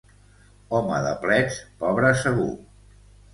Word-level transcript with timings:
Home 0.77 0.97
de 1.07 1.11
plets, 1.25 1.59
pobre 1.85 2.11
segur. 2.23 2.49